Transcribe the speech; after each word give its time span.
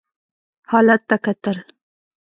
حالت 0.71 1.01
ته 1.09 1.15
کتل. 1.25 1.57